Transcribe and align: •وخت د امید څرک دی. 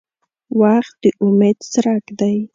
•وخت 0.61 0.93
د 1.03 1.05
امید 1.23 1.57
څرک 1.71 2.03
دی. 2.19 2.37